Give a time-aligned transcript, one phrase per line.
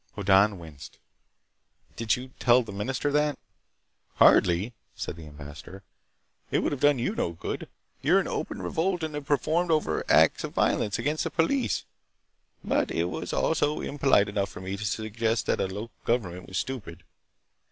[0.15, 0.97] Hoddan winced.
[1.95, 3.37] "Did you tell the Minister that?"
[4.15, 5.83] "Hardly," said the ambassador.
[6.49, 7.69] "It would have done you no good.
[8.01, 11.85] You're in open revolt and have performed overt acts of violence against the police.
[12.63, 12.91] But
[13.31, 17.03] also it was impolite enough for me to suggest that the local government was stupid.